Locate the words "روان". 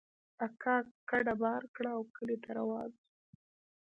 2.59-2.89